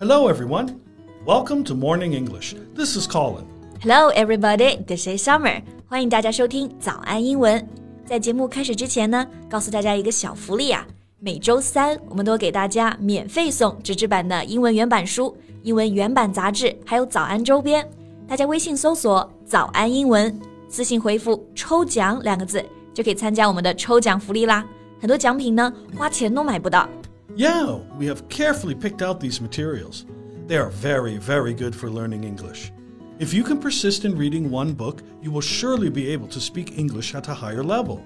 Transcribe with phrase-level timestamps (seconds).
[0.00, 0.80] Hello, everyone.
[1.24, 2.54] Welcome to Morning English.
[2.74, 3.44] This is Colin.
[3.80, 4.84] Hello, everybody.
[4.84, 5.62] This is Summer.
[5.86, 7.66] 欢迎大家收听早安英文。
[8.04, 10.86] 在节目开始之前呢，告诉大家一个小福利啊！
[11.20, 17.88] 每周三我们都给大家免费送纸质版的英文原版书、英文原版杂志，还有早安周边。
[18.28, 20.38] 大家微信搜索“早安英文”，
[20.68, 22.62] 私信回复“抽奖”两个字，
[22.98, 24.64] 就可以参加我们的抽奖福利啦！
[25.00, 26.88] 很多奖品呢，花钱都买不到。
[27.36, 30.04] Yeah, we have carefully picked out these materials.
[30.46, 32.70] They are very, very good for learning English.
[33.18, 36.78] If you can persist in reading one book, you will surely be able to speak
[36.78, 38.00] English at a higher level.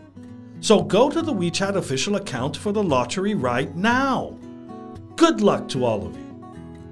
[0.61, 4.35] So go to the WeChat official account for the lottery right now.
[5.17, 6.25] Good luck to all of you.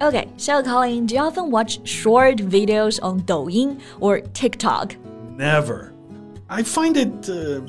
[0.02, 4.94] Okay, so Colin, do you often watch short videos on Douyin or TikTok?
[5.36, 5.92] Never.
[6.50, 7.60] I find it uh,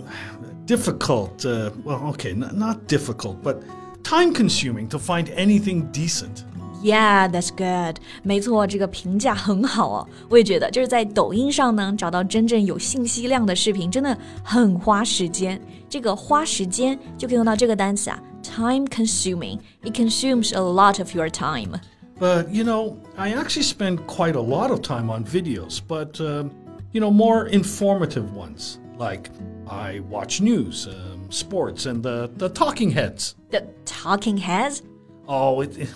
[0.66, 1.45] difficult.
[1.45, 3.57] Uh, well, okay, not difficult, but
[4.03, 6.44] time consuming to find anything decent.
[6.83, 7.97] Yeah, that's good.
[8.22, 10.08] 没错，这个评价很好哦。
[10.30, 15.59] 我也觉得，就是在抖音上呢，找到真正有信息量的视频，真的很花时间。
[15.89, 19.58] 这个花时间就可以用到这个单词啊，time consuming.
[19.83, 21.80] It consumes a lot of your time.
[22.19, 26.47] But you know, I actually spend quite a lot of time on videos, but uh,
[26.91, 28.80] you know, more informative ones.
[28.97, 29.30] Like
[29.69, 33.36] I watch news, um, sports, and the the talking heads.
[33.52, 34.81] The talking heads?
[35.27, 35.89] Oh, it, it,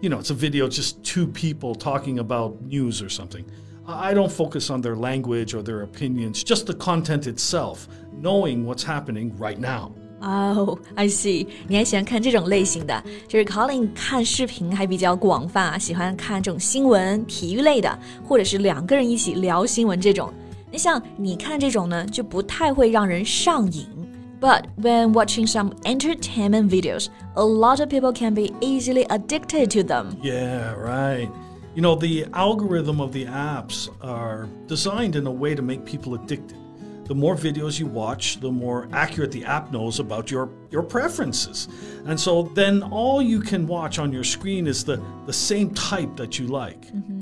[0.00, 3.44] you know, it's a video just two people talking about news or something.
[3.86, 8.82] I don't focus on their language or their opinions, just the content itself, knowing what's
[8.82, 9.92] happening right now.
[10.20, 11.46] Oh, I see.
[11.68, 20.32] 你还喜欢看这种类型的，就是 Colin 看视频还比较广泛啊，喜欢看这种新闻、体育类的，或者是两个人一起聊新闻这种。
[20.72, 23.86] 那像你看这种呢，就不太会让人上瘾。
[24.40, 30.16] but when watching some entertainment videos, a lot of people can be easily addicted to them.
[30.22, 31.28] Yeah, right.
[31.74, 36.14] You know, the algorithm of the apps are designed in a way to make people
[36.14, 36.56] addicted.
[37.06, 41.66] The more videos you watch, the more accurate the app knows about your, your preferences.
[42.06, 46.16] And so then all you can watch on your screen is the, the same type
[46.16, 46.82] that you like.
[46.92, 47.21] Mm-hmm.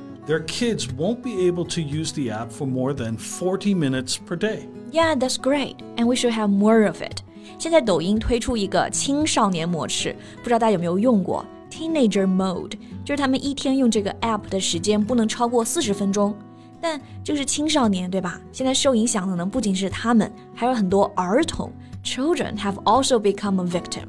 [0.26, 4.36] their kids won't be able to use the app for more than 40 minutes per
[4.36, 4.68] day.
[4.90, 7.22] Yeah, that's great, and we should have more of it.
[7.58, 12.72] 现在抖音推出一个青少年模式，不知道大家有没有用过 Teenager Mode，
[13.04, 16.34] 就是他们一天用这个 app 的时间不能超过四十分钟。
[16.80, 18.40] 但这是青少年，对吧？
[18.52, 21.72] 现在受影响的呢不仅是他们，还有很多儿童。
[22.04, 24.08] Children have also become a victim.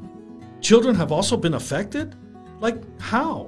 [0.60, 2.10] Children have also been affected?
[2.60, 3.46] Like how?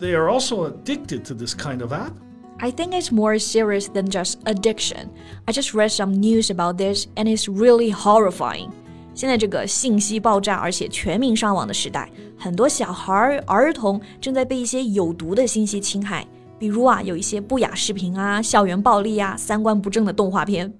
[0.00, 2.12] They are also addicted to this kind of app?
[2.58, 5.08] I think it's more serious than just addiction.
[5.46, 8.70] I just read some news about this and it's really horrifying.
[9.14, 16.26] 现在这个信息爆炸，而且全民上网的时代，很多小孩儿、儿童正在被一些有毒的信息侵害。
[16.58, 20.72] 比如啊，有一些不雅视频啊、校园暴力啊、三观不正的动画片。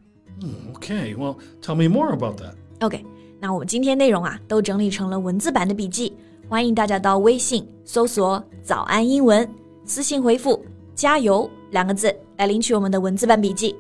[0.75, 2.53] Okay, well, tell me more about that.
[2.81, 3.05] OK，
[3.41, 6.15] 那我们今天内容啊，都整理成了文字版的笔记，
[6.51, 9.49] 欢迎大家到微信搜索“早安英文”，
[9.85, 10.65] 私信回复“
[10.95, 13.75] 加油”两个字来领取我们的文字版笔记。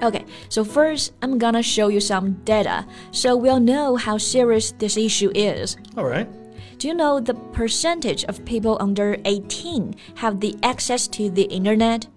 [0.00, 4.96] Okay, so first I'm gonna show you some data so we'll know how serious this
[4.96, 5.76] issue is.
[5.96, 6.26] All right.
[6.78, 12.08] Do you know the percentage of people under 18 have the access to the internet?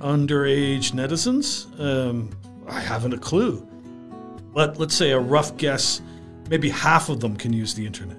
[0.00, 1.66] Underage netizens?
[1.78, 2.30] Um,
[2.68, 3.66] I haven't a clue.
[4.54, 6.00] But let's say a rough guess,
[6.48, 8.16] maybe half of them can use the internet.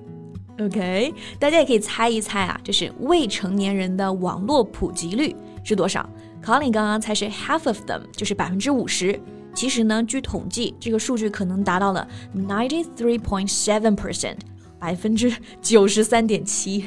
[0.61, 6.09] OK，大家也可以猜一猜啊，就是未成年人的网络普及率是多少？
[6.43, 9.19] Colin 刚刚猜是 half of them，就是百分之五十。
[9.53, 14.37] 其实呢，据统计，这个数据可能达到了 ninety three point seven percent，
[14.79, 16.85] 百分之九十三点七。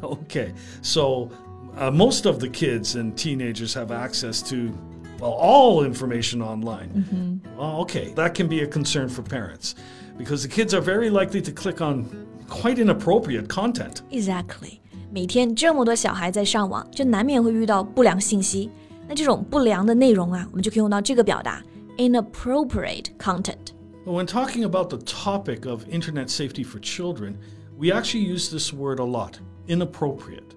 [0.00, 0.52] okay,
[0.82, 1.28] so
[1.76, 4.72] uh, most of the kids and teenagers have access to
[5.20, 6.90] well all information online.
[6.94, 7.58] Mm-hmm.
[7.58, 9.74] Well, okay, that can be a concern for parents
[10.18, 12.06] because the kids are very likely to click on
[12.48, 14.02] quite inappropriate content.
[14.10, 14.80] Exactly.
[15.10, 18.70] 每天这么多小孩在上网，就难免会遇到不良信息。
[19.08, 21.62] 那这种不良的内容啊，我们就可以用到这个表达
[21.98, 27.36] inappropriate content。When talking about the topic of internet safety for children,
[27.78, 30.54] we actually use this word a lot inappropriate.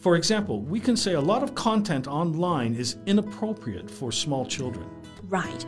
[0.00, 4.84] For example, we can say a lot of content online is inappropriate for small children.
[5.28, 5.66] Right.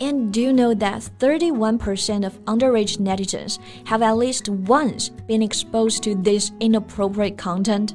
[0.00, 6.02] And do you know that 31% of underage netizens have at least once been exposed
[6.02, 7.94] to this inappropriate content?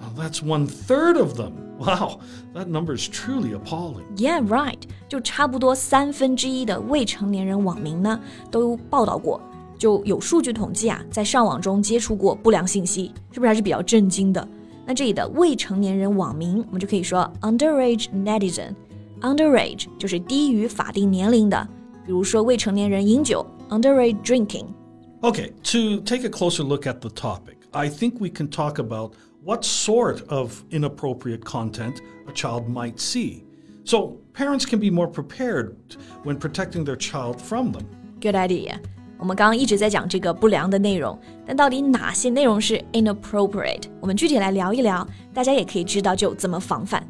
[0.00, 1.54] Well, that's one third of them.
[1.78, 2.20] Wow,
[2.54, 4.04] that number is truly appalling.
[4.16, 4.78] Yeah, right.
[5.08, 8.20] 就差不多三分之一的未成年人网民呢，
[8.50, 9.40] 都报道过，
[9.78, 14.46] 就有数据统计啊，在上网中接触过不良信息，是不是还是比较震惊的？
[14.86, 21.68] 那这里的未成年人网民，我们就可以说 underage netizen。underage 就是低于法定年龄的，
[22.04, 28.80] 比如说未成年人饮酒 underage drinking。Okay, to take a closer look at the topic, I think we can talk
[28.80, 29.12] about
[29.44, 31.98] what sort of inappropriate content
[32.28, 33.44] a child might see.
[33.84, 35.76] So parents can be more prepared
[36.24, 37.86] when protecting their child from them.
[38.20, 38.80] Good idea.
[39.17, 43.83] 我们刚刚一直在讲这个不良的内容，但到底哪些内容是 inappropriate？
[43.99, 47.05] 我们具体来聊一聊，大家也可以知道就怎么防范。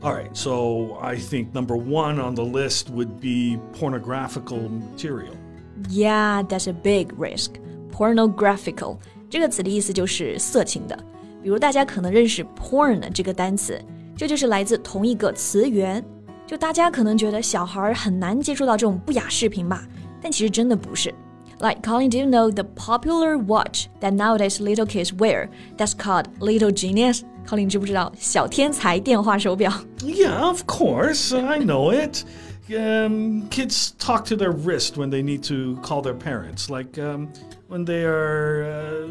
[0.00, 5.34] All right, so I think number one on the list would be pornographical material.
[5.88, 7.52] Yeah, that's a big risk.
[7.96, 8.96] Pornographical
[9.30, 10.98] 这个词的意思就是色情的。
[11.42, 13.80] 比如大家可能认识 porn 这个单词，
[14.16, 16.04] 这就是来自同一个词源。
[16.44, 19.86] 就大家可能觉得小孩很难接触到这种不雅视频吧，
[20.20, 21.14] 但其实真的不是。
[21.61, 26.71] Like, Colin, do you know the popular watch that nowadays little kids wear that's called Little
[26.71, 27.23] Genius?
[27.47, 29.71] Colin, 知不知道小天才电话手表？
[30.03, 32.23] Yeah, of course, I know it.
[32.69, 37.29] Um, kids talk to their wrist when they need to call their parents, like um,
[37.69, 39.07] when they are uh,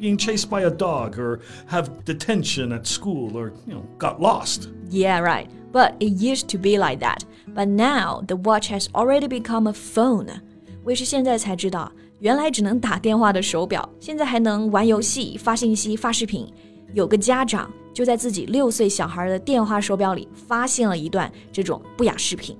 [0.00, 1.38] being chased by a dog or
[1.68, 4.70] have detention at school or you know got lost.
[4.90, 5.48] Yeah, right.
[5.70, 7.24] But it used to be like that.
[7.46, 10.42] But now the watch has already become a phone.
[10.84, 16.46] 我也是现在才知道，原来只能打电话的手表，现在还能玩游戏、发信息、发视频。
[16.94, 22.56] 有个家长就在自己六岁小孩的电话手表里发现了一段这种不雅视频。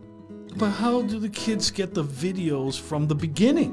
[0.59, 3.73] But how do the kids get the videos from the beginning?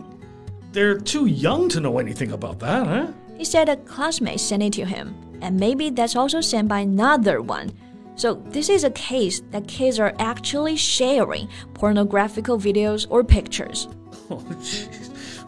[0.74, 3.08] They're too young to know anything about that, huh?
[3.38, 7.42] He said a classmate sent it to him, and maybe that's also sent by another
[7.42, 7.72] one.
[8.16, 13.88] So this is a case that kids are actually sharing pornographical videos or pictures.
[14.30, 14.42] Oh,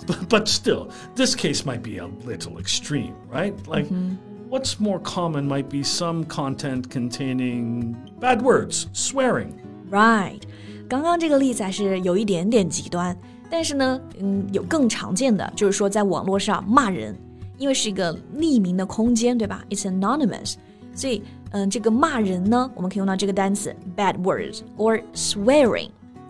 [0.06, 3.54] but, but still, this case might be a little extreme, right?
[3.68, 4.16] Like, mm-hmm.
[4.50, 9.54] what's more common might be some content containing bad words, swearing.
[9.90, 10.42] Right.
[10.90, 13.18] 刚刚这个例子还是有一点点极端，
[13.50, 17.18] 但是呢，嗯，有更常见的，就是说在网络上骂人，
[17.58, 19.64] 因为是一个匿名的空间，对吧？
[19.70, 20.56] It's anonymous，
[20.94, 25.90] 所以，嗯，这个骂人呢，我们可以用到这个单词 bad words or swearing。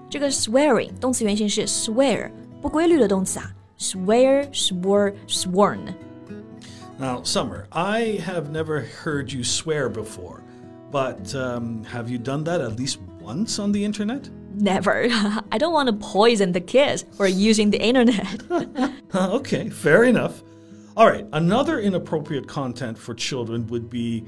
[0.09, 2.29] 这个 swearing 动词原形是 swear，
[2.61, 10.41] 不规律的动词啊，swear, swore, sworn。Now, Summer, I have never heard you swear before,
[10.91, 14.29] but um, have you done that at least once on the internet?
[14.57, 15.09] Never.
[15.51, 18.41] I don't want to poison the kids for using the internet.
[19.13, 20.41] okay, fair enough.
[20.95, 24.23] All right, another inappropriate content for children would be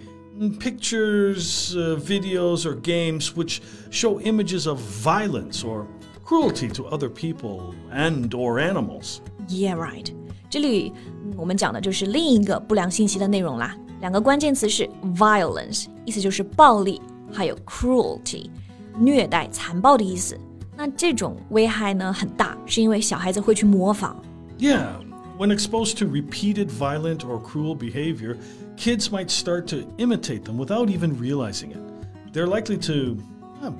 [0.60, 5.86] pictures, uh, videos, or games which show images of violence or
[6.26, 9.20] cruelty to other people and or animals.
[9.48, 10.14] Yeah, right.
[10.50, 10.94] 这里
[11.36, 13.76] 我们讲的就是另一个不良信息的内容啦。
[14.00, 18.50] 两个关键词是 violence，意思就是暴力，还有 cruelty。
[19.00, 20.40] 虐待、残暴的意思。
[20.76, 24.16] 那这种危害呢很大，是因为小孩子会去模仿。
[24.60, 24.88] Yeah,
[25.38, 28.38] when exposed to repeated violent or cruel behavior,
[28.76, 31.80] kids might start to imitate them without even realizing it.
[32.34, 33.18] They're likely to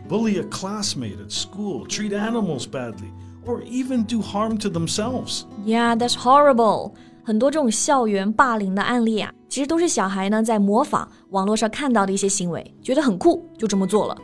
[0.08, 3.12] bully a classmate at school, treat animals badly,
[3.46, 5.46] or even do harm to themselves.
[5.66, 6.94] Yeah, that's horrible.
[7.24, 14.18] 很多这种校园霸凌的案例啊，其实都是小孩呢在模仿网络上看到的一些行为，觉得很酷，就这么做了。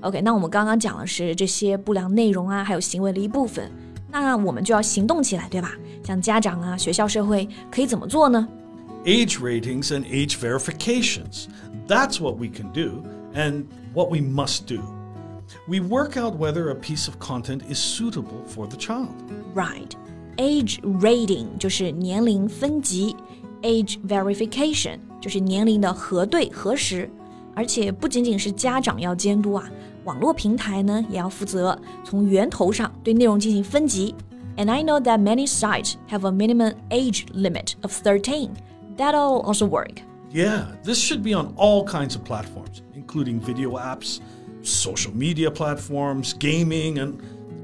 [0.00, 3.70] OK，那我们刚刚讲的是这些不良内容啊，还有行为的一部分，
[4.10, 5.72] 那我们就要行动起来，对吧？
[6.04, 8.46] 像家长啊、学校、社会可以怎么做呢？
[9.04, 11.46] Age ratings and age verifications.
[11.86, 13.02] That's what we can do
[13.34, 14.80] and what we must do.
[15.68, 19.14] We work out whether a piece of content is suitable for the child.
[19.54, 19.90] Right.
[20.38, 23.14] Age rating 就是年龄分级，
[23.62, 27.10] age verification 就是年龄的核对核实。
[27.54, 29.70] 而且不仅仅是家长要监督啊，
[30.04, 34.14] 网络平台呢也要负责从源头上对内容进行分级。
[34.56, 38.50] And I know that many sites have a minimum age limit of 13.
[38.96, 40.00] That'll also work.
[40.32, 44.20] Yeah, this should be on all kinds of platforms, including video apps,
[44.62, 47.14] social media platforms, gaming, and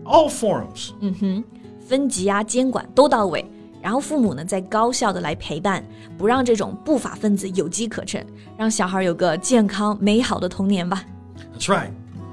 [0.05, 0.91] all forums.
[1.01, 1.45] 嗯哼，
[1.81, 3.45] 分级啊，监管都到位。
[3.81, 5.83] 然后父母呢再高效的来陪伴，
[6.17, 8.25] 不让这种不法分子有机可乘，
[8.57, 11.03] 让小孩有个健康美好的童年吧。
[11.59, 11.91] That's right.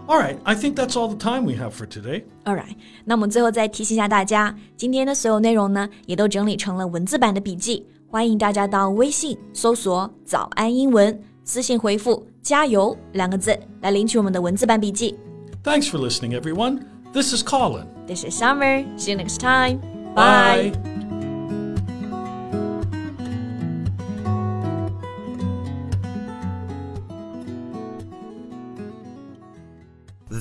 [0.08, 2.24] All right, I think that's all the time we have for today.
[2.46, 15.16] All right，那我们最后再提醒一下大家，今天的所有内容呢，也都整理成了文字版的笔记，欢迎大家到微信搜索“早安英文”，私信回复“加油”两个字来领取我们的文字版笔记。
[15.64, 16.82] Thanks for listening, everyone.
[17.14, 17.86] This is Colin.
[18.08, 18.84] This is Summer.
[18.98, 19.80] See you next time.
[20.16, 20.93] Bye.